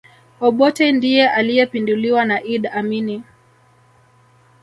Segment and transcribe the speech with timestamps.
[0.47, 3.23] obotte ndiye aliyepinduliwa na idd amini